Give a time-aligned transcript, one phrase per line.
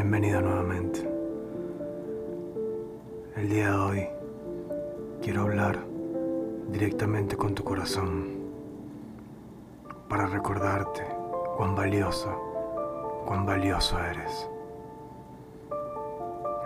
[0.00, 1.00] Bienvenido nuevamente.
[3.34, 4.08] El día de hoy
[5.20, 5.80] quiero hablar
[6.70, 8.28] directamente con tu corazón
[10.08, 11.02] para recordarte
[11.56, 12.32] cuán valiosa,
[13.26, 14.48] cuán valioso eres.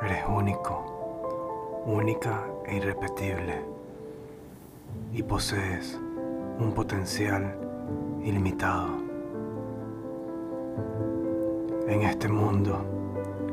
[0.03, 3.63] Eres único, única e irrepetible
[5.11, 5.99] y posees
[6.59, 7.57] un potencial
[8.23, 8.91] ilimitado.
[11.89, 13.02] En este mundo,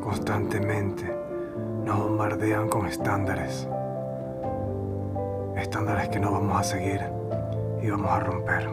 [0.09, 1.05] constantemente
[1.86, 3.67] nos bombardean con estándares.
[5.55, 7.00] Estándares que no vamos a seguir
[7.84, 8.70] y vamos a romper.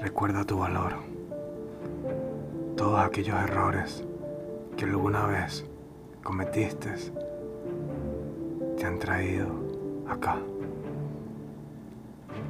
[0.00, 0.92] Recuerda tu valor.
[2.76, 4.04] Todos aquellos errores
[4.76, 5.66] que alguna vez
[6.22, 6.90] cometiste
[8.76, 9.48] te han traído
[10.08, 10.36] acá.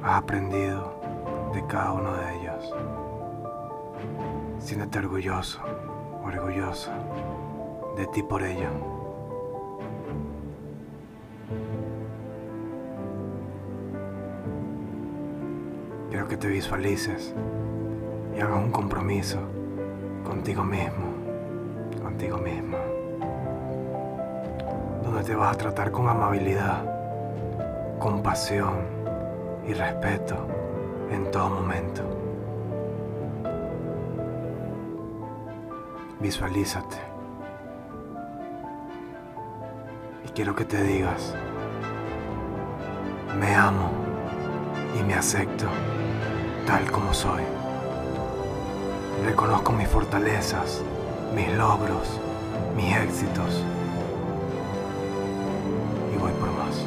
[0.03, 1.01] Has aprendido
[1.55, 3.06] de cada uno de ellos.
[4.67, 5.61] Siéntete orgulloso,
[6.25, 6.91] orgullosa
[7.95, 8.67] de ti por ello.
[16.09, 17.33] Quiero que te visualices
[18.35, 19.39] y hagas un compromiso
[20.25, 21.13] contigo mismo,
[22.03, 22.79] contigo misma,
[25.01, 26.83] donde te vas a tratar con amabilidad,
[27.99, 28.81] compasión
[29.65, 30.45] y respeto
[31.09, 32.26] en todo momento.
[36.19, 36.97] Visualízate.
[40.25, 41.35] Y quiero que te digas,
[43.39, 43.91] me amo
[44.99, 45.67] y me acepto
[46.65, 47.43] tal como soy.
[49.25, 50.81] Reconozco mis fortalezas,
[51.35, 52.19] mis logros,
[52.75, 53.63] mis éxitos.
[56.15, 56.83] Y voy por más.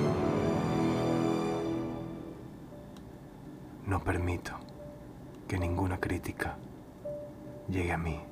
[3.87, 4.53] No permito
[5.47, 6.57] que ninguna crítica
[7.69, 8.30] llegue a mí.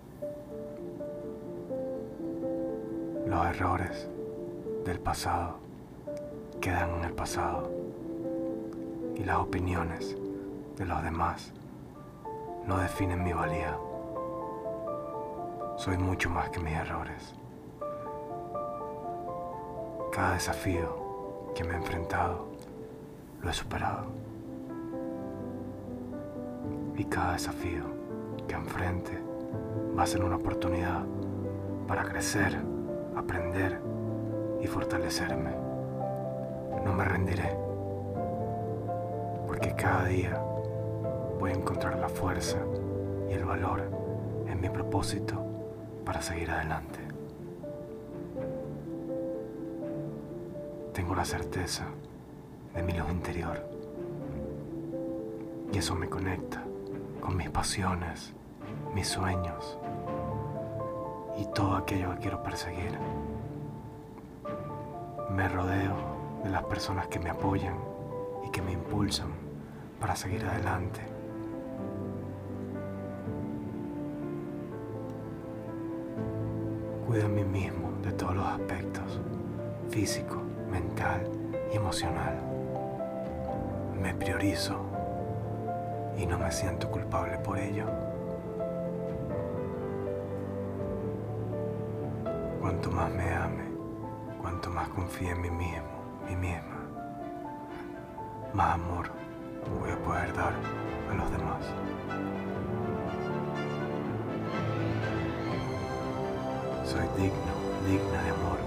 [3.28, 4.08] Los errores
[4.86, 5.58] del pasado
[6.62, 7.70] quedan en el pasado
[9.14, 10.16] y las opiniones
[10.78, 11.52] de los demás
[12.66, 13.76] no definen mi valía.
[15.76, 17.34] Soy mucho más que mis errores.
[20.10, 22.46] Cada desafío que me he enfrentado
[23.42, 24.06] lo he superado.
[26.96, 27.84] Y cada desafío
[28.48, 29.18] que enfrente
[29.96, 31.04] va a ser una oportunidad
[31.86, 32.58] para crecer,
[33.18, 33.80] aprender
[34.60, 35.50] y fortalecerme.
[36.84, 37.56] No me rendiré,
[39.46, 40.40] porque cada día
[41.38, 42.58] voy a encontrar la fuerza
[43.28, 43.82] y el valor
[44.46, 45.34] en mi propósito
[46.04, 46.98] para seguir adelante.
[50.92, 51.84] Tengo la certeza
[52.74, 53.62] de mi luz interior
[55.72, 56.64] y eso me conecta
[57.20, 58.32] con mis pasiones,
[58.94, 59.78] mis sueños
[61.38, 62.98] y todo aquello que quiero perseguir.
[65.30, 65.94] Me rodeo
[66.42, 67.76] de las personas que me apoyan
[68.44, 69.28] y que me impulsan
[70.00, 71.00] para seguir adelante.
[77.06, 79.20] Cuido a mí mismo de todos los aspectos,
[79.90, 81.22] físico, mental
[81.72, 82.36] y emocional.
[84.00, 84.80] Me priorizo
[86.18, 88.07] y no me siento culpable por ello.
[92.68, 93.64] Cuanto más me ame,
[94.42, 95.88] cuanto más confíe en mí mismo,
[96.28, 96.76] mí misma,
[98.52, 99.10] más amor
[99.80, 100.52] voy a poder dar
[101.10, 101.64] a los demás.
[106.84, 107.54] Soy digno,
[107.86, 108.58] digna de amor,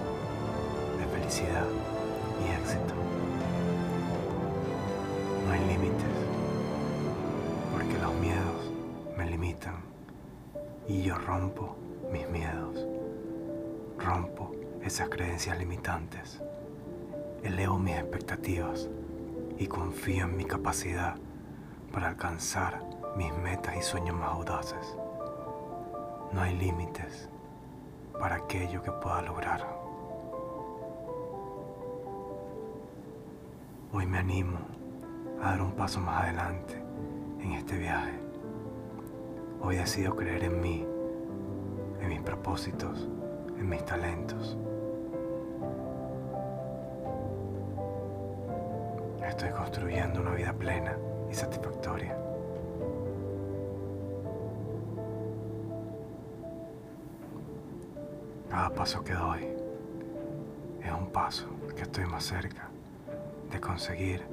[0.97, 1.68] de felicidad
[2.44, 2.95] y éxito.
[5.45, 6.18] No hay límites,
[7.72, 8.72] porque los miedos
[9.16, 9.75] me limitan
[10.88, 11.75] y yo rompo
[12.12, 13.00] mis miedos.
[14.03, 14.51] Rompo
[14.81, 16.42] esas creencias limitantes.
[17.44, 18.89] Elevo mis expectativas
[19.59, 21.18] y confío en mi capacidad
[21.92, 22.83] para alcanzar
[23.15, 24.98] mis metas y sueños más audaces.
[26.31, 27.30] No hay límites
[28.19, 29.68] para aquello que pueda lograr.
[33.94, 34.57] Hoy me animo
[35.44, 36.81] a dar un paso más adelante
[37.39, 38.19] en este viaje.
[39.62, 40.88] Hoy decido creer en mí,
[42.00, 43.07] en mis propósitos,
[43.62, 44.58] en mis talentos.
[49.25, 50.98] Estoy construyendo una vida plena
[51.30, 52.18] y satisfactoria.
[58.50, 59.48] Cada paso que doy
[60.84, 62.69] es un paso que estoy más cerca
[63.52, 64.24] de conseguir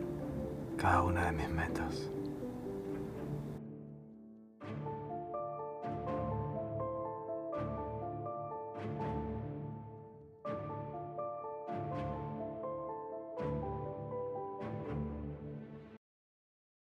[0.76, 2.10] cada una de mis metas.